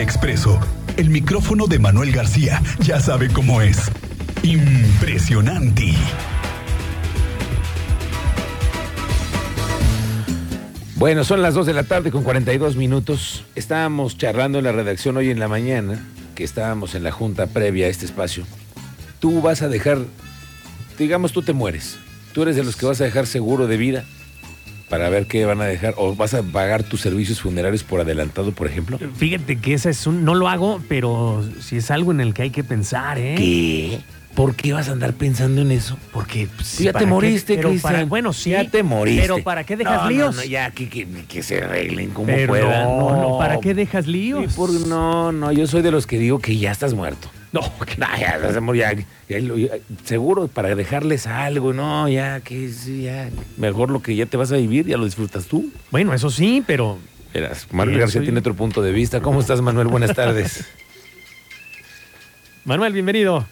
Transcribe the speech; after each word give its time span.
Expreso, 0.00 0.60
el 0.96 1.10
micrófono 1.10 1.66
de 1.66 1.80
Manuel 1.80 2.12
García 2.12 2.62
ya 2.78 3.00
sabe 3.00 3.28
cómo 3.28 3.62
es. 3.62 3.90
Impresionante. 4.44 5.92
Bueno, 10.94 11.24
son 11.24 11.42
las 11.42 11.54
2 11.54 11.66
de 11.66 11.74
la 11.74 11.82
tarde 11.82 12.12
con 12.12 12.22
42 12.22 12.76
minutos. 12.76 13.44
Estábamos 13.56 14.16
charlando 14.16 14.58
en 14.58 14.64
la 14.64 14.72
redacción 14.72 15.16
hoy 15.16 15.30
en 15.30 15.40
la 15.40 15.48
mañana, 15.48 16.04
que 16.36 16.44
estábamos 16.44 16.94
en 16.94 17.02
la 17.02 17.10
junta 17.10 17.48
previa 17.48 17.86
a 17.86 17.90
este 17.90 18.06
espacio. 18.06 18.44
Tú 19.18 19.42
vas 19.42 19.62
a 19.62 19.68
dejar, 19.68 19.98
digamos, 20.96 21.32
tú 21.32 21.42
te 21.42 21.52
mueres. 21.52 21.98
Tú 22.32 22.42
eres 22.42 22.54
de 22.54 22.62
los 22.62 22.76
que 22.76 22.86
vas 22.86 23.00
a 23.00 23.04
dejar 23.04 23.26
seguro 23.26 23.66
de 23.66 23.76
vida 23.76 24.04
para 24.88 25.08
ver 25.10 25.26
qué 25.26 25.44
van 25.44 25.60
a 25.60 25.64
dejar, 25.66 25.94
o 25.96 26.14
vas 26.14 26.34
a 26.34 26.42
pagar 26.42 26.82
tus 26.82 27.00
servicios 27.00 27.40
funerarios 27.40 27.82
por 27.84 28.00
adelantado, 28.00 28.52
por 28.52 28.66
ejemplo. 28.66 28.98
Fíjate 29.16 29.56
que 29.56 29.74
ese 29.74 29.90
es 29.90 30.06
un. 30.06 30.24
No 30.24 30.34
lo 30.34 30.48
hago, 30.48 30.80
pero 30.88 31.44
sí 31.60 31.76
es 31.76 31.90
algo 31.90 32.10
en 32.12 32.20
el 32.20 32.34
que 32.34 32.42
hay 32.42 32.50
que 32.50 32.64
pensar, 32.64 33.18
¿eh? 33.18 33.34
¿Qué? 33.36 34.00
¿Por 34.34 34.54
qué 34.54 34.72
vas 34.72 34.88
a 34.88 34.92
andar 34.92 35.14
pensando 35.14 35.62
en 35.62 35.72
eso? 35.72 35.98
Porque 36.12 36.48
pues, 36.54 36.78
ya 36.78 36.86
te 36.90 36.92
¿para 36.92 37.04
qué? 37.06 37.10
moriste, 37.10 37.56
Pero 37.56 37.70
Cristian. 37.70 37.92
para- 37.92 38.04
Bueno, 38.04 38.32
sí. 38.32 38.50
Ya 38.50 38.70
te 38.70 38.84
moriste. 38.84 39.22
Pero 39.22 39.42
¿para 39.42 39.64
qué 39.64 39.76
dejas 39.76 39.96
No, 39.96 40.04
no, 40.04 40.10
líos? 40.10 40.36
no, 40.36 40.44
ya 40.44 40.70
que, 40.70 40.88
que, 40.88 41.08
que 41.28 41.42
se 41.42 41.58
arreglen 41.62 42.10
como 42.10 42.26
Pero 42.28 42.52
puedan. 42.52 42.98
no, 42.98 43.16
no, 43.16 43.38
¿para 43.38 43.58
qué 43.58 43.74
dejas 43.74 44.04
Sí, 44.04 44.12
líos? 44.12 44.52
por- 44.54 44.70
no, 44.86 45.32
no, 45.32 45.50
yo 45.50 45.66
soy 45.66 45.82
de 45.82 45.90
los 45.90 46.06
que 46.06 46.18
digo 46.20 46.38
que 46.38 46.56
ya 46.56 46.70
estás 46.70 46.94
muerto. 46.94 47.28
No, 47.52 47.62
No, 47.96 48.74
ya, 48.74 48.92
ya, 49.28 49.38
ya 49.38 49.78
seguro 50.04 50.48
para 50.48 50.74
dejarles 50.74 51.26
algo, 51.26 51.72
no, 51.72 52.08
ya, 52.08 52.40
que 52.40 52.68
sí, 52.70 53.02
ya. 53.04 53.30
Mejor 53.56 53.90
lo 53.90 54.02
que 54.02 54.14
ya 54.14 54.26
te 54.26 54.36
vas 54.36 54.52
a 54.52 54.56
vivir, 54.56 54.86
ya 54.86 54.96
lo 54.98 55.04
disfrutas 55.06 55.46
tú. 55.46 55.70
Bueno, 55.90 56.12
eso 56.14 56.30
sí, 56.30 56.62
pero 56.66 56.98
Verás, 57.32 57.66
Manuel 57.72 57.96
Sí, 57.96 58.00
García 58.00 58.18
soy- 58.20 58.26
tiene 58.26 58.40
otro 58.40 58.54
punto 58.54 58.82
de 58.82 58.92
vista. 58.92 59.20
¿Cómo 59.20 59.40
estás, 59.40 59.60
Manuel? 59.60 59.86
Buenas 59.88 60.14
tardes. 60.14 60.64
Manuel, 62.64 62.92
bienvenido. 62.92 63.46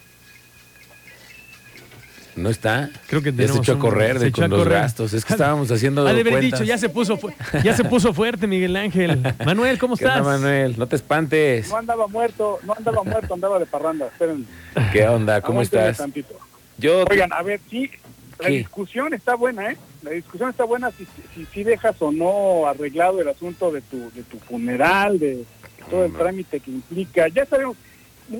¿No 2.37 2.49
está? 2.49 2.89
Creo 3.07 3.21
que 3.21 3.33
Ya 3.33 3.47
se 3.47 3.57
echó 3.57 3.73
a 3.73 3.79
correr 3.79 4.19
de, 4.19 4.27
echó 4.27 4.35
con 4.35 4.43
a 4.45 4.47
los 4.47 4.59
correr. 4.59 4.79
gastos. 4.81 5.13
Es 5.13 5.25
que 5.25 5.33
estábamos 5.33 5.71
haciendo 5.71 6.01
Ha 6.07 6.13
de 6.13 6.21
haber 6.21 6.33
cuentas. 6.33 6.59
dicho, 6.59 6.63
ya 6.63 6.77
se 6.77 6.87
puso 6.87 7.19
ya 7.63 7.75
se 7.75 7.83
puso 7.83 8.13
fuerte 8.13 8.45
Miguel 8.47 8.75
Ángel. 8.75 9.21
Manuel, 9.45 9.77
¿cómo 9.79 9.97
¿Qué 9.97 10.05
onda, 10.05 10.17
estás? 10.19 10.39
Manuel? 10.39 10.75
No 10.77 10.87
te 10.87 10.95
espantes. 10.95 11.69
No 11.69 11.77
andaba 11.77 12.07
muerto, 12.07 12.59
no 12.63 12.73
andaba 12.77 13.03
muerto, 13.03 13.33
andaba 13.33 13.59
de 13.59 13.65
parranda. 13.65 14.05
Esperen. 14.07 14.47
¿Qué 14.93 15.07
onda? 15.07 15.41
¿Cómo 15.41 15.59
aguántenme 15.59 15.83
estás? 15.89 15.97
tantito. 15.97 16.35
Yo 16.77 17.03
Oigan, 17.09 17.33
a 17.33 17.41
ver, 17.41 17.59
sí, 17.71 17.89
la 18.39 18.47
¿Qué? 18.49 18.53
discusión 18.59 19.13
está 19.15 19.33
buena, 19.35 19.71
¿eh? 19.71 19.77
La 20.03 20.11
discusión 20.11 20.51
está 20.51 20.63
buena 20.63 20.91
si, 20.91 21.07
si, 21.33 21.45
si 21.51 21.63
dejas 21.63 21.95
o 21.99 22.11
no 22.11 22.67
arreglado 22.67 23.19
el 23.19 23.27
asunto 23.29 23.71
de 23.71 23.81
tu, 23.81 24.11
de 24.11 24.21
tu 24.21 24.37
funeral, 24.37 25.17
de 25.17 25.43
todo 25.89 26.05
el 26.05 26.13
trámite 26.13 26.59
que 26.59 26.69
implica. 26.69 27.27
Ya 27.29 27.45
sabemos, 27.47 27.75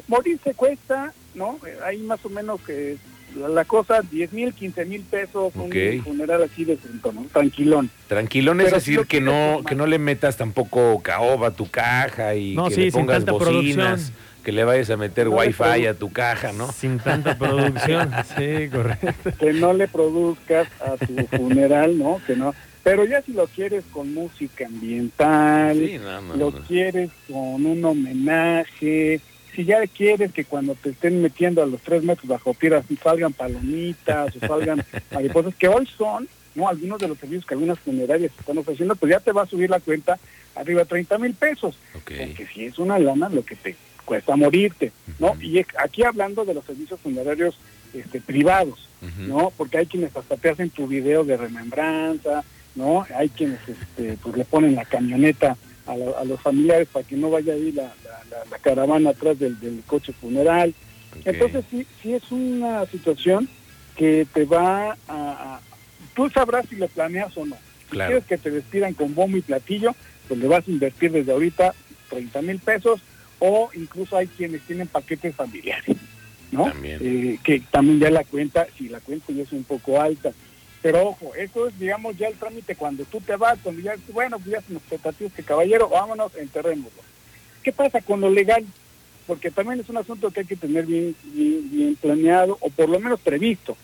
morirse 0.08 0.54
cuesta, 0.54 1.14
¿no? 1.34 1.58
Eh, 1.66 1.78
Ahí 1.84 1.98
más 2.04 2.24
o 2.26 2.30
menos 2.30 2.62
que 2.62 2.98
la, 3.36 3.48
la 3.50 3.66
cosa, 3.66 4.02
10 4.02 4.34
mil, 4.34 4.54
15 4.54 4.86
mil 4.86 5.02
pesos, 5.02 5.54
un 5.56 5.72
funeral 6.04 6.44
así 6.44 6.66
de 6.66 6.78
¿no? 7.14 7.26
tranquilón. 7.32 7.90
Tranquilón 8.08 8.62
es 8.62 8.66
Pero 8.66 8.78
decir 8.78 9.06
que 9.08 9.22
no, 9.22 9.62
que 9.68 9.76
no 9.76 9.86
le 9.86 10.00
metas 10.00 10.38
tampoco 10.38 11.02
caoba 11.02 11.48
a 11.50 11.52
tu 11.52 11.70
caja 11.70 12.36
y 12.36 12.56
No, 12.56 12.70
que 12.70 12.76
sí, 12.76 12.82
le 12.86 12.92
pongas 12.92 13.26
bocinas, 13.26 13.42
producción. 13.86 14.14
que 14.44 14.52
le 14.52 14.64
vayas 14.64 14.90
a 14.90 14.98
meter 14.98 15.28
No 15.28 15.36
wifi 15.38 15.86
a 15.86 15.94
tu 15.94 16.12
caja, 16.12 16.52
¿no? 16.54 16.72
Sin 16.72 17.00
tanta 17.00 17.38
producción. 17.38 18.12
Sí, 18.38 18.70
correcto. 18.70 19.32
que 19.40 19.54
no 19.54 19.74
le 19.74 19.88
produzcas 19.88 20.68
a 20.82 20.96
tu 20.98 21.16
funeral, 21.38 21.98
¿no? 21.98 22.22
Que 22.26 22.36
no. 22.36 22.54
Pero 22.84 23.04
ya 23.04 23.22
si 23.22 23.34
lo 23.34 23.48
quieres 23.48 23.84
con 23.92 24.14
música 24.14 24.66
ambiental, 24.66 25.78
Sí, 25.78 25.98
no, 26.02 26.22
no, 26.22 26.36
lo 26.38 26.52
no. 26.52 26.60
quieres 26.66 27.10
con 27.28 27.66
un 27.66 27.84
homenaje, 27.84 29.20
si 29.58 29.66
ya 29.66 29.86
quieres 29.88 30.32
que 30.34 30.46
cuando 30.46 30.76
te 30.76 30.92
estén 30.92 31.20
metiendo 31.20 31.64
a 31.64 31.66
los 31.66 31.82
tres 31.82 32.04
metros 32.04 32.28
bajo 32.28 32.54
tierra 32.54 32.84
salgan 33.02 33.34
palomitas 33.34 34.36
o 34.36 34.40
salgan 34.40 34.86
mariposas, 35.12 35.56
que 35.56 35.68
hoy 35.68 35.88
son, 35.98 36.30
¿no? 36.54 36.70
Algunos 36.70 37.00
de 37.00 37.08
los 37.08 37.18
servicios 37.18 37.44
que 37.44 37.56
algunas 37.56 37.80
funerarias 37.80 38.32
están 38.40 38.60
ofreciendo, 38.60 38.96
pues 38.96 39.10
ya 39.10 39.20
te 39.20 39.32
va 39.32 39.42
a 39.42 39.48
subir 39.48 39.72
la 39.72 39.80
cuenta 39.80 40.20
arriba 40.54 40.82
de 40.82 40.86
30 40.86 41.18
mil 41.18 41.34
pesos. 41.34 41.76
Ok. 41.96 42.12
Porque 42.20 42.48
si 42.54 42.66
es 42.66 42.78
una 42.78 43.00
lana 43.00 43.30
lo 43.30 43.44
que 43.44 43.56
te 43.56 43.76
cuesta 44.06 44.36
morirte, 44.36 44.92
¿no? 45.18 45.36
Y 45.42 45.66
aquí 45.80 46.04
hablando 46.04 46.46
de 46.46 46.54
los 46.54 46.64
servicios 46.64 47.00
funerarios 47.00 47.58
este, 47.94 48.22
privados. 48.22 48.88
¿no? 49.20 49.54
Porque 49.56 49.78
hay 49.78 49.86
quienes 49.86 50.16
hasta 50.16 50.38
te 50.38 50.50
hacen 50.50 50.72
tu 50.72 50.88
video 50.88 51.24
de 51.24 51.38
remembranza, 51.38 52.44
¿no? 52.74 53.06
Hay 53.16 53.30
quienes 53.30 53.60
este, 53.68 54.18
pues 54.24 54.36
le 54.36 54.44
ponen 54.44 54.76
la 54.76 54.86
camioneta 54.86 55.56
a, 55.88 55.96
la- 55.96 56.12
a 56.20 56.24
los 56.26 56.40
familiares 56.42 56.88
para 56.92 57.08
que 57.08 57.16
no 57.16 57.30
vaya 57.32 57.54
ahí 57.54 57.72
la, 57.72 57.84
la- 58.30 58.44
la- 58.52 58.58
caravana 58.60 59.12
atrás 59.12 59.40
del, 59.40 59.60
del 59.60 59.82
coche 59.88 60.14
funeral. 60.14 60.74
Entonces 61.26 61.64
sí, 61.72 61.86
sí 62.02 62.14
es 62.14 62.32
una 62.32 62.86
situación 62.88 63.48
que 63.96 64.28
te 64.34 64.46
va 64.46 64.92
a, 64.92 64.96
a- 65.08 65.62
Tú 66.16 66.30
sabrás 66.30 66.66
si 66.70 66.76
lo 66.76 66.88
planeas 66.88 67.36
o 67.38 67.46
no. 67.46 67.56
Si 67.56 67.92
Claro. 67.92 68.10
quieres 68.12 68.26
que 68.28 68.38
te 68.38 68.52
despidan 68.52 68.94
con 68.94 69.14
bombo 69.16 69.38
y 69.38 69.42
platillo, 69.42 69.96
pues 70.28 70.40
le 70.40 70.48
vas 70.48 70.68
a 70.68 70.72
invertir 70.72 71.12
desde 71.12 71.32
ahorita 71.32 71.74
30 72.10 72.42
mil 72.42 72.60
pesos 72.60 73.00
o 73.40 73.70
incluso 73.76 74.18
hay 74.18 74.28
quienes 74.28 74.62
tienen 74.64 74.88
paquetes 74.88 75.36
familiares, 75.36 75.96
¿no? 76.52 76.66
También. 76.66 77.00
Eh, 77.02 77.40
que 77.44 77.62
también 77.72 78.00
ya 78.00 78.10
la 78.10 78.24
cuenta, 78.24 78.68
si 78.78 78.90
la 78.90 79.00
cuenta 79.00 79.32
ya 79.32 79.44
es 79.44 79.52
un 79.52 79.64
poco 79.64 80.02
alta. 80.02 80.32
Pero 80.82 81.08
ojo, 81.10 81.34
eso 81.36 81.68
es, 81.68 81.80
digamos, 81.80 82.18
ya 82.18 82.28
el 82.28 82.36
trámite 82.36 82.76
cuando 82.76 83.04
tú 83.06 83.20
te 83.20 83.36
vas, 83.36 83.58
cuando 83.64 83.82
ya, 83.82 83.96
bueno, 84.14 84.38
pues 84.40 84.52
ya 84.52 84.62
se 84.62 84.74
nos 84.74 84.84
tratativos 84.84 85.34
que 85.34 85.44
caballero, 85.44 85.90
vámonos, 85.90 86.36
enterrémoslo. 86.36 87.02
¿Qué 87.64 87.72
pasa 87.74 88.00
con 88.02 88.22
lo 88.22 88.30
legal? 88.30 88.64
Porque 89.26 89.52
también 89.52 89.80
es 89.80 89.90
un 89.90 89.98
asunto 89.98 90.32
que 90.32 90.42
hay 90.42 90.46
que 90.46 90.56
tener 90.56 90.86
bien, 90.86 91.16
bien, 91.26 91.70
bien 91.72 91.96
planeado 91.96 92.58
o 92.62 92.70
por 92.70 92.88
lo 92.90 93.00
menos 93.00 93.20
previsto. 93.20 93.76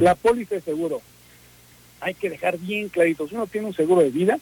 La 0.00 0.14
póliza 0.14 0.56
de 0.56 0.60
seguro. 0.60 1.00
Hay 2.00 2.14
que 2.14 2.28
dejar 2.30 2.58
bien 2.58 2.88
clarito. 2.88 3.28
Si 3.28 3.34
uno 3.34 3.46
tiene 3.46 3.68
un 3.68 3.74
seguro 3.74 4.02
de 4.02 4.10
vida, 4.10 4.38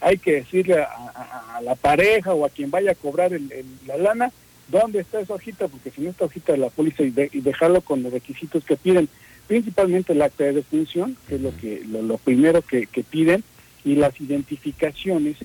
hay 0.00 0.18
que 0.18 0.32
decirle 0.32 0.80
a, 0.82 0.84
a- 0.86 1.56
a 1.58 1.60
la 1.60 1.74
pareja 1.76 2.32
o 2.34 2.44
a 2.44 2.50
quien 2.50 2.70
vaya 2.70 2.92
a 2.92 2.96
cobrar 2.96 3.32
el- 3.32 3.52
el- 3.52 3.66
la 3.86 3.96
lana 3.96 4.32
dónde 4.68 5.00
está 5.00 5.20
esa 5.20 5.34
hojita, 5.34 5.68
porque 5.68 5.90
si 5.90 6.00
no 6.00 6.10
está 6.10 6.24
hojita 6.24 6.52
de 6.52 6.58
la 6.58 6.70
póliza 6.70 7.02
y, 7.02 7.10
de- 7.10 7.28
y 7.32 7.40
dejarlo 7.40 7.80
con 7.82 8.02
los 8.02 8.12
requisitos 8.12 8.64
que 8.64 8.76
piden, 8.76 9.08
principalmente 9.46 10.12
el 10.12 10.22
acta 10.22 10.44
de 10.44 10.52
defunción, 10.52 11.16
que 11.28 11.36
es 11.36 11.40
lo 11.40 11.56
que 11.56 11.82
lo, 11.86 12.02
lo 12.02 12.18
primero 12.18 12.62
que, 12.62 12.86
que 12.86 13.02
piden, 13.02 13.44
y 13.84 13.96
las 13.96 14.20
identificaciones 14.20 15.36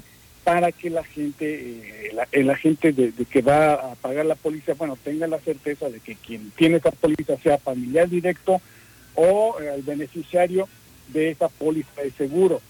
para 0.44 0.72
que 0.72 0.90
la 0.90 1.04
gente, 1.04 2.08
eh, 2.08 2.12
la, 2.14 2.28
el 2.32 2.50
agente 2.50 2.94
de, 2.94 3.12
de 3.12 3.26
que 3.26 3.42
va 3.42 3.74
a 3.74 3.96
pagar 3.96 4.26
la 4.26 4.36
póliza, 4.36 4.76
bueno, 4.76 4.98
tenga 5.04 5.28
la 5.28 5.40
certeza 5.40 5.90
de 5.90 6.00
que 6.00 6.16
quien 6.16 6.52
tiene 6.52 6.78
esa 6.78 6.92
póliza 6.92 7.38
sea 7.38 7.58
familiar 7.58 8.08
directo 8.08 8.62
o 9.16 9.58
eh, 9.60 9.74
el 9.76 9.82
beneficiario 9.82 10.70
de 11.10 11.32
esa 11.32 11.50
póliza 11.50 12.02
de 12.02 12.12
seguro. 12.12 12.62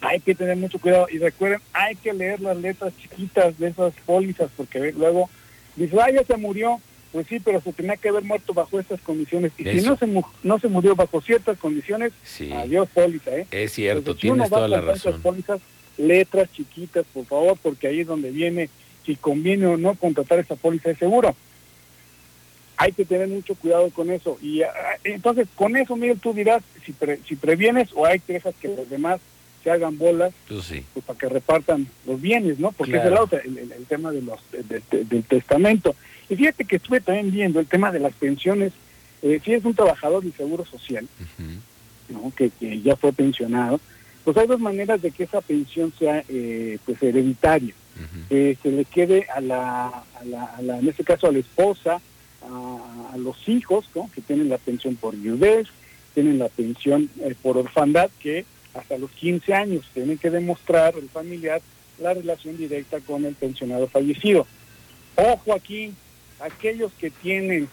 Hay 0.00 0.20
que 0.20 0.34
tener 0.34 0.56
mucho 0.56 0.78
cuidado 0.78 1.06
y 1.10 1.18
recuerden, 1.18 1.60
hay 1.72 1.94
que 1.96 2.12
leer 2.12 2.40
las 2.40 2.58
letras 2.58 2.92
chiquitas 3.00 3.58
de 3.58 3.68
esas 3.68 3.94
pólizas 4.04 4.50
porque 4.54 4.92
luego 4.92 5.30
dice, 5.76 5.96
ah, 6.00 6.10
ya 6.10 6.24
se 6.24 6.36
murió. 6.36 6.80
Pues 7.14 7.28
sí, 7.28 7.38
pero 7.38 7.60
se 7.60 7.72
tenía 7.72 7.96
que 7.96 8.08
haber 8.08 8.24
muerto 8.24 8.52
bajo 8.52 8.80
estas 8.80 9.00
condiciones. 9.00 9.52
Y 9.56 9.62
si 9.62 9.82
no 9.86 9.96
se, 9.96 10.04
mu- 10.06 10.24
no 10.42 10.58
se 10.58 10.66
murió 10.66 10.96
bajo 10.96 11.20
ciertas 11.20 11.56
condiciones, 11.58 12.12
Sí. 12.24 12.50
adiós 12.52 12.88
póliza, 12.92 13.30
¿eh? 13.36 13.46
Es 13.52 13.70
cierto, 13.70 13.98
Entonces, 14.00 14.20
tienes 14.22 14.50
toda 14.50 14.66
la 14.66 14.80
razón. 14.80 15.22
pólizas, 15.22 15.60
letras 15.96 16.50
chiquitas, 16.52 17.06
por 17.14 17.24
favor, 17.24 17.56
porque 17.62 17.86
ahí 17.86 18.00
es 18.00 18.08
donde 18.08 18.32
viene 18.32 18.68
si 19.06 19.14
conviene 19.14 19.64
o 19.66 19.76
no 19.76 19.94
contratar 19.94 20.40
esa 20.40 20.56
póliza 20.56 20.88
de 20.88 20.96
seguro. 20.96 21.36
Hay 22.78 22.90
que 22.90 23.04
tener 23.04 23.28
mucho 23.28 23.54
cuidado 23.54 23.88
con 23.90 24.10
eso. 24.10 24.36
Y 24.42 24.62
ah, 24.62 24.72
entonces, 25.04 25.46
con 25.54 25.76
eso, 25.76 25.94
Miguel, 25.94 26.18
tú 26.18 26.32
dirás 26.34 26.64
si, 26.84 26.90
pre- 26.90 27.20
si 27.28 27.36
previenes 27.36 27.90
o 27.94 28.06
hay 28.06 28.18
que 28.18 28.32
dejar 28.32 28.54
que 28.54 28.66
los 28.74 28.90
demás 28.90 29.20
se 29.64 29.70
hagan 29.70 29.98
bolas 29.98 30.32
Pues 30.46 30.64
sí. 30.64 30.84
pues, 30.92 31.04
para 31.04 31.18
que 31.18 31.28
repartan 31.28 31.88
los 32.06 32.20
bienes, 32.20 32.58
¿no? 32.60 32.70
Porque 32.70 32.92
Claro. 32.92 33.08
es 33.08 33.12
el, 33.12 33.18
otro, 33.18 33.38
el, 33.42 33.58
el- 33.58 33.72
el 33.72 33.84
tema 33.86 34.12
de 34.12 34.22
los, 34.22 34.38
de- 34.52 34.80
de- 34.90 35.04
del 35.04 35.24
testamento. 35.24 35.96
Y 36.28 36.36
fíjate 36.36 36.64
que 36.64 36.76
estuve 36.76 37.00
también 37.00 37.32
viendo 37.32 37.58
el 37.60 37.66
tema 37.66 37.90
de 37.90 37.98
las 37.98 38.12
pensiones. 38.14 38.72
Eh, 39.22 39.40
si 39.44 39.54
es 39.54 39.64
un 39.64 39.74
trabajador 39.74 40.22
del 40.22 40.34
Seguro 40.34 40.64
Social. 40.66 41.08
¿no? 42.08 42.30
que, 42.36 42.50
que 42.50 42.80
ya 42.82 42.96
fue 42.96 43.12
pensionado, 43.14 43.80
pues 44.24 44.36
hay 44.36 44.46
dos 44.46 44.60
maneras 44.60 45.00
de 45.02 45.10
que 45.10 45.24
esa 45.24 45.40
pensión 45.40 45.92
sea 45.98 46.22
eh, 46.28 46.78
pues 46.84 47.02
hereditaria. 47.02 47.74
Ujú. 47.96 48.28
Que 48.28 48.58
se 48.62 48.70
le 48.70 48.84
quede 48.84 49.26
a 49.34 49.40
la, 49.40 49.86
a 49.86 50.24
la, 50.24 50.44
a 50.44 50.62
la- 50.62 50.78
en 50.78 50.88
este 50.88 51.04
caso 51.04 51.26
a 51.28 51.32
la 51.32 51.38
esposa, 51.38 52.00
a, 52.42 53.10
a 53.14 53.16
los 53.16 53.48
hijos, 53.48 53.88
¿no? 53.94 54.10
que 54.14 54.20
tienen 54.20 54.48
la 54.50 54.58
pensión 54.58 54.96
por 54.96 55.16
viudez, 55.16 55.68
tienen 56.12 56.38
la 56.38 56.48
pensión 56.48 57.08
eh, 57.20 57.34
por 57.40 57.56
orfandad, 57.56 58.10
que 58.20 58.44
hasta 58.74 58.98
los 58.98 59.10
15 59.12 59.54
años 59.54 59.84
tienen 59.94 60.18
que 60.18 60.30
demostrar 60.30 60.94
el 60.96 61.08
familiar 61.08 61.62
la 61.98 62.12
relación 62.14 62.56
directa 62.56 63.00
con 63.00 63.24
el 63.24 63.34
pensionado 63.34 63.86
fallecido. 63.88 64.46
Ojo 65.16 65.54
aquí, 65.54 65.94
aquellos 66.40 66.92
que 66.94 67.10
tienen 67.10 67.68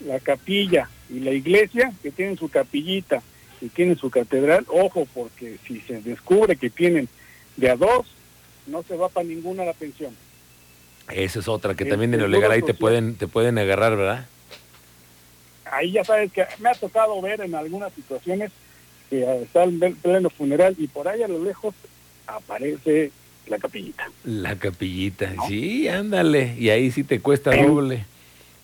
la 0.00 0.20
capilla 0.20 0.90
y 1.08 1.20
la 1.20 1.30
iglesia, 1.30 1.92
que 2.02 2.10
tienen 2.10 2.36
su 2.36 2.48
capillita 2.48 3.22
y 3.60 3.68
tienen 3.68 3.96
su 3.96 4.10
catedral, 4.10 4.66
ojo, 4.68 5.06
porque 5.14 5.58
si 5.66 5.80
se 5.80 6.00
descubre 6.02 6.56
que 6.56 6.68
tienen 6.68 7.08
de 7.56 7.70
a 7.70 7.76
dos, 7.76 8.06
no 8.66 8.82
se 8.82 8.96
va 8.96 9.08
para 9.08 9.26
ninguna 9.26 9.64
la 9.64 9.72
pensión. 9.72 10.14
Esa 11.10 11.38
es 11.38 11.48
otra, 11.48 11.74
que 11.74 11.84
El 11.84 11.90
también 11.90 12.12
en 12.14 12.20
lo 12.20 12.28
legal 12.28 12.50
ahí 12.50 12.62
te 12.62 12.74
pueden, 12.74 13.16
te 13.16 13.28
pueden 13.28 13.58
agarrar, 13.58 13.96
¿verdad? 13.96 14.26
Ahí 15.70 15.92
ya 15.92 16.04
sabes 16.04 16.32
que 16.32 16.44
me 16.60 16.68
ha 16.68 16.74
tocado 16.74 17.20
ver 17.20 17.40
en 17.40 17.54
algunas 17.54 17.92
situaciones 17.92 18.52
que 19.10 19.42
está 19.42 19.64
en 19.64 19.78
pleno 19.78 20.30
funeral 20.30 20.74
y 20.78 20.86
por 20.88 21.08
ahí 21.08 21.22
a 21.22 21.28
lo 21.28 21.42
lejos 21.42 21.74
aparece 22.26 23.10
la 23.46 23.58
capillita. 23.58 24.10
La 24.24 24.56
capillita, 24.56 25.30
¿No? 25.30 25.46
sí, 25.46 25.88
ándale, 25.88 26.54
y 26.58 26.70
ahí 26.70 26.90
sí 26.90 27.04
te 27.04 27.20
cuesta 27.20 27.54
doble. 27.54 28.04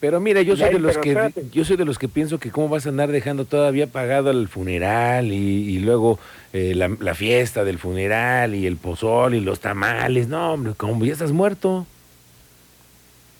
Pero 0.00 0.18
mira, 0.18 0.40
yo 0.40 0.56
soy 0.56 0.68
ahí, 0.68 0.72
de 0.72 0.78
los 0.78 0.96
que 0.96 1.10
espérate. 1.10 1.44
yo 1.52 1.62
soy 1.62 1.76
de 1.76 1.84
los 1.84 1.98
que 1.98 2.08
pienso 2.08 2.38
que 2.38 2.50
cómo 2.50 2.70
vas 2.70 2.86
a 2.86 2.88
andar 2.88 3.12
dejando 3.12 3.44
todavía 3.44 3.86
pagado 3.86 4.30
el 4.30 4.48
funeral 4.48 5.30
y, 5.30 5.36
y 5.36 5.78
luego 5.80 6.18
eh, 6.54 6.74
la, 6.74 6.88
la 7.00 7.14
fiesta 7.14 7.64
del 7.64 7.78
funeral 7.78 8.54
y 8.54 8.66
el 8.66 8.78
pozol 8.78 9.34
y 9.34 9.40
los 9.40 9.60
tamales, 9.60 10.26
no 10.26 10.54
hombre, 10.54 10.72
como 10.74 11.04
ya 11.04 11.12
estás 11.12 11.32
muerto. 11.32 11.86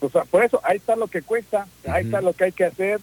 O 0.01 0.11
sea, 0.11 0.25
por 0.25 0.45
eso 0.45 0.61
ahí 0.63 0.77
está 0.77 0.97
lo 0.97 1.09
que 1.09 1.23
cuesta, 1.23 1.67
ahí 1.89 2.05
está 2.05 2.21
lo 2.21 2.35
que 2.35 2.45
hay 2.45 2.53
que 2.53 2.65
hacer. 2.65 3.01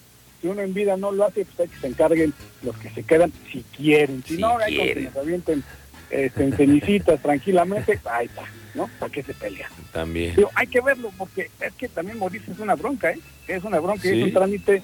Si 0.47 0.51
uno 0.51 0.61
en 0.61 0.73
vida 0.73 0.95
no 0.95 1.11
lo 1.11 1.25
hace, 1.25 1.43
pues 1.43 1.59
hay 1.59 1.67
que 1.67 1.81
se 1.81 1.87
encarguen 1.87 2.33
los 2.63 2.77
que 2.77 2.89
se 2.91 3.03
quedan 3.03 3.33
si 3.51 3.65
quieren. 3.75 4.23
Si, 4.25 4.35
Si 4.35 4.41
no, 4.41 4.57
hay 4.57 4.77
que 4.77 5.01
nos 5.01 5.17
avienten 5.17 5.61
este, 6.09 6.43
en 6.45 6.55
cenicitas 6.55 7.21
tranquilamente, 7.21 7.99
ahí 8.09 8.27
está, 8.27 8.43
¿no? 8.73 8.89
¿Para 8.97 9.11
qué 9.11 9.23
se 9.23 9.33
pelean? 9.33 9.69
También. 9.91 10.35
Hay 10.55 10.67
que 10.67 10.79
verlo 10.79 11.11
porque 11.17 11.51
es 11.59 11.73
que 11.73 11.89
también 11.89 12.17
morirse 12.17 12.49
es 12.53 12.59
una 12.59 12.75
bronca, 12.75 13.11
¿eh? 13.11 13.19
Es 13.45 13.65
una 13.65 13.81
bronca 13.81 14.07
y 14.07 14.21
es 14.21 14.23
un 14.23 14.31
trámite 14.31 14.83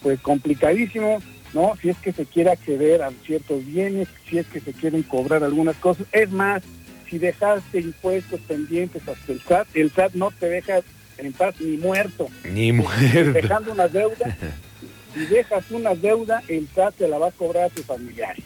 pues 0.00 0.18
complicadísimo, 0.20 1.22
¿no? 1.52 1.74
Si 1.82 1.90
es 1.90 1.98
que 1.98 2.12
se 2.12 2.24
quiere 2.24 2.52
acceder 2.52 3.02
a 3.02 3.10
ciertos 3.26 3.66
bienes, 3.66 4.08
si 4.30 4.38
es 4.38 4.46
que 4.46 4.60
se 4.60 4.72
quieren 4.72 5.02
cobrar 5.02 5.44
algunas 5.44 5.76
cosas. 5.76 6.06
Es 6.10 6.30
más, 6.30 6.62
si 7.10 7.18
dejaste 7.18 7.80
impuestos 7.80 8.40
pendientes 8.48 9.06
hasta 9.06 9.30
el 9.30 9.42
SAT, 9.42 9.68
el 9.74 9.90
SAT 9.90 10.14
no 10.14 10.30
te 10.30 10.48
deja 10.48 10.80
en 11.18 11.32
paz 11.32 11.54
ni 11.60 11.76
muerto. 11.76 12.28
Ni 12.50 12.72
muerto. 12.72 13.32
Dejando 13.32 13.72
una 13.72 13.88
deuda, 13.88 14.36
si 15.14 15.26
dejas 15.26 15.70
una 15.70 15.94
deuda, 15.94 16.42
el 16.48 16.68
SAT 16.74 16.94
te 16.96 17.08
la 17.08 17.18
va 17.18 17.28
a 17.28 17.32
cobrar 17.32 17.64
a 17.64 17.68
tus 17.70 17.84
familiares. 17.84 18.44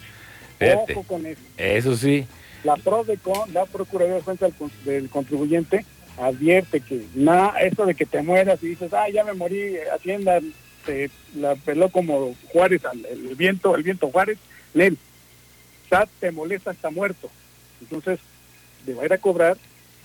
Fíjate. 0.59 0.93
Ojo 0.95 1.03
con 1.05 1.27
eso. 1.27 1.41
Eso 1.57 1.97
sí, 1.97 2.27
La 2.65 2.77
PRODECON, 2.77 3.53
la 3.53 3.67
Procuraduría 3.67 4.17
de 4.17 4.23
Cuenta 4.23 4.47
del, 4.47 4.55
con- 4.55 4.73
del 4.85 5.09
Contribuyente, 5.11 5.85
advierte 6.19 6.81
que 6.81 7.03
nada, 7.15 7.61
eso 7.61 7.85
de 7.87 7.95
que 7.95 8.07
te 8.07 8.23
mueras 8.23 8.63
y 8.63 8.69
dices, 8.69 8.93
ah, 8.95 9.09
ya 9.09 9.23
me 9.25 9.35
morí, 9.35 9.77
Hacienda 9.95 10.41
te 10.85 11.11
la 11.37 11.55
peló 11.57 11.89
como 11.91 12.35
Juárez, 12.53 12.85
al- 12.85 13.05
el 13.07 13.35
viento, 13.35 13.77
el 13.77 13.83
viento 13.83 14.09
Juárez, 14.11 14.39
Len, 14.75 14.97
SAT 15.91 16.09
te 16.21 16.31
molesta 16.33 16.71
hasta 16.71 16.91
muerto. 16.91 17.31
Entonces, 17.81 18.19
te 18.85 18.95
va 18.95 19.03
a 19.03 19.07
ir 19.07 19.13
a 19.13 19.19
cobrar 19.19 19.57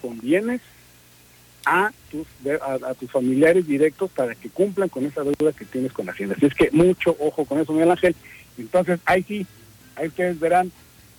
con 0.01 0.19
bienes 0.19 0.59
a 1.65 1.91
tus, 2.09 2.27
a, 2.61 2.89
a 2.89 2.93
tus 2.95 3.09
familiares 3.11 3.67
directos 3.67 4.09
para 4.11 4.33
que 4.35 4.49
cumplan 4.49 4.89
con 4.89 5.05
esa 5.05 5.21
deuda 5.23 5.51
que 5.57 5.65
tienes 5.65 5.91
con 5.91 6.09
Hacienda. 6.09 6.35
Así 6.35 6.47
es 6.47 6.53
que 6.55 6.69
mucho 6.71 7.15
ojo 7.19 7.45
con 7.45 7.59
eso, 7.59 7.71
Miguel 7.73 7.91
Ángel. 7.91 8.15
Entonces, 8.57 8.99
ahí 9.05 9.23
sí, 9.23 9.45
ahí 9.95 10.07
ustedes 10.07 10.39
verán 10.39 10.71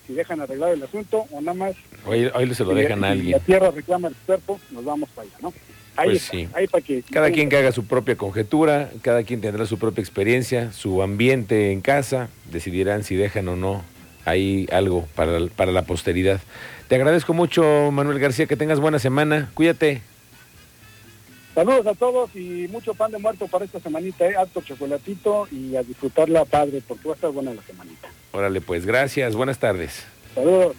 si 0.05 0.13
dejan 0.13 0.41
arreglado 0.41 0.73
el 0.73 0.83
asunto 0.83 1.25
o 1.31 1.39
nada 1.41 1.53
más 1.53 1.75
hoy, 2.05 2.29
hoy 2.33 2.53
se 2.53 2.63
lo 2.65 2.71
si- 2.71 2.75
dejan 2.75 3.03
a 3.03 3.07
si 3.07 3.11
alguien. 3.13 3.31
La 3.31 3.39
tierra 3.39 3.71
reclama 3.71 4.09
el 4.09 4.15
cuerpo, 4.25 4.59
nos 4.71 4.83
vamos 4.83 5.09
para 5.15 5.27
allá, 5.27 5.37
¿no? 5.41 5.53
Ahí 5.95 6.09
Pues 6.09 6.23
está, 6.23 6.31
sí. 6.37 6.47
ahí 6.55 6.67
para 6.67 6.83
que 6.83 7.03
Cada 7.03 7.31
quien 7.31 7.49
que 7.49 7.55
haga 7.57 7.71
su 7.71 7.85
propia 7.85 8.15
conjetura, 8.17 8.89
cada 9.03 9.23
quien 9.23 9.41
tendrá 9.41 9.65
su 9.67 9.77
propia 9.77 10.01
experiencia, 10.01 10.71
su 10.73 11.01
ambiente 11.03 11.71
en 11.71 11.81
casa, 11.81 12.29
decidirán 12.51 13.03
si 13.03 13.15
dejan 13.15 13.47
o 13.47 13.55
no 13.55 13.83
ahí 14.25 14.67
algo 14.71 15.07
para, 15.15 15.39
para 15.55 15.71
la 15.71 15.83
posteridad. 15.83 16.41
Te 16.87 16.95
agradezco 16.95 17.33
mucho, 17.33 17.91
Manuel 17.91 18.19
García, 18.19 18.45
que 18.47 18.57
tengas 18.57 18.79
buena 18.79 18.97
semana. 18.99 19.51
Cuídate. 19.53 20.01
Saludos 21.55 21.85
a 21.85 21.93
todos 21.93 22.35
y 22.35 22.67
mucho 22.71 22.95
pan 22.95 23.11
de 23.11 23.19
muerto 23.19 23.47
para 23.47 23.65
esta 23.65 23.79
semanita, 23.79 24.25
¿eh? 24.25 24.35
Alto 24.35 24.61
chocolatito 24.61 25.47
y 25.51 25.75
a 25.75 25.83
disfrutarla 25.83 26.45
padre, 26.45 26.81
porque 26.87 27.07
va 27.07 27.13
a 27.13 27.15
estar 27.15 27.31
buena 27.31 27.53
la 27.53 27.61
semanita. 27.61 28.07
Órale, 28.31 28.59
pues 28.59 28.85
gracias. 28.85 29.35
Buenas 29.35 29.59
tardes. 29.59 30.03
Saludos. 30.33 30.75